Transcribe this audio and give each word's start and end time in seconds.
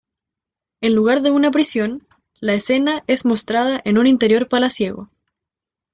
En 0.81 0.95
lugar 0.95 1.21
de 1.21 1.29
en 1.29 1.35
una 1.35 1.51
prisión, 1.51 2.07
la 2.39 2.55
escena 2.55 3.03
es 3.05 3.23
mostrada 3.23 3.79
en 3.85 3.99
un 3.99 4.07
interior 4.07 4.49
palaciego. 4.49 5.11